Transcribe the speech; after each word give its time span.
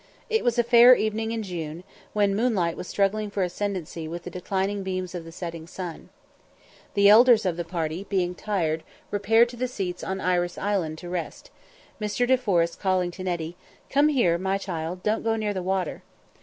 It 0.31 0.43
was 0.43 0.57
a 0.57 0.63
fair 0.63 0.95
evening 0.95 1.31
in 1.31 1.43
June, 1.43 1.83
when 2.13 2.35
moonlight 2.35 2.75
was 2.75 2.87
struggling 2.87 3.29
for 3.29 3.43
ascendancy 3.43 4.07
with 4.07 4.23
the 4.23 4.31
declining 4.31 4.81
beams 4.81 5.13
of 5.13 5.25
the 5.25 5.31
setting 5.31 5.67
sun. 5.67 6.09
The 6.95 7.07
elders 7.07 7.45
of 7.45 7.55
the 7.55 7.63
party, 7.63 8.07
being 8.09 8.33
tired, 8.33 8.81
repaired 9.11 9.49
to 9.49 9.57
the 9.57 9.67
seats 9.67 10.03
on 10.03 10.19
Iris 10.19 10.57
Island 10.57 10.97
to 10.97 11.09
rest, 11.09 11.51
Mr. 12.01 12.25
De 12.25 12.39
Forest 12.39 12.79
calling 12.79 13.11
to 13.11 13.23
Nettie, 13.23 13.55
"Come 13.91 14.07
here, 14.07 14.39
my 14.39 14.57
child; 14.57 15.03
don't 15.03 15.21
go 15.23 15.35
near 15.35 15.53
the 15.53 15.61
water." 15.61 16.01